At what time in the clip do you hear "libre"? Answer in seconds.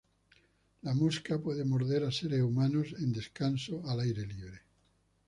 4.25-4.61